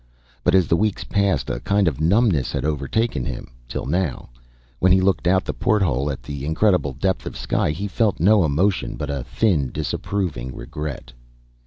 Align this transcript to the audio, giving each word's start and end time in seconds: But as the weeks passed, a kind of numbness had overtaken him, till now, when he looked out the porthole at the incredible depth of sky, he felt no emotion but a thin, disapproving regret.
But 0.43 0.55
as 0.55 0.65
the 0.67 0.75
weeks 0.75 1.03
passed, 1.03 1.47
a 1.51 1.59
kind 1.59 1.87
of 1.87 2.01
numbness 2.01 2.51
had 2.53 2.65
overtaken 2.65 3.23
him, 3.23 3.51
till 3.67 3.85
now, 3.85 4.29
when 4.79 4.91
he 4.91 4.99
looked 4.99 5.27
out 5.27 5.45
the 5.45 5.53
porthole 5.53 6.09
at 6.09 6.23
the 6.23 6.43
incredible 6.43 6.93
depth 6.93 7.27
of 7.27 7.37
sky, 7.37 7.69
he 7.69 7.87
felt 7.87 8.19
no 8.19 8.43
emotion 8.43 8.95
but 8.95 9.11
a 9.11 9.23
thin, 9.23 9.69
disapproving 9.71 10.55
regret. 10.55 11.13